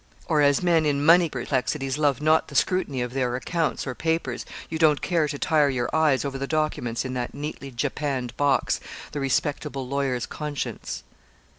or 0.25 0.41
as 0.41 0.63
men 0.63 0.83
in 0.83 1.05
money 1.05 1.29
perplexities 1.29 1.99
love 1.99 2.19
not 2.23 2.47
the 2.47 2.55
scrutiny 2.55 3.03
of 3.03 3.13
their 3.13 3.35
accounts 3.35 3.85
or 3.85 3.93
papers, 3.93 4.47
you 4.67 4.79
don't 4.79 5.03
care 5.03 5.27
to 5.27 5.37
tire 5.37 5.69
your 5.69 5.87
eyes 5.95 6.25
over 6.25 6.39
the 6.39 6.47
documents 6.47 7.05
in 7.05 7.13
that 7.13 7.35
neatly 7.35 7.69
japanned 7.69 8.35
box, 8.35 8.79
the 9.11 9.19
respectable 9.19 9.87
lawyer's 9.87 10.25
conscience? 10.25 11.03